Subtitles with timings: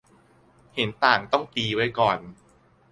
[0.75, 2.17] -เห็นต่างต้องตีไว้ก่อน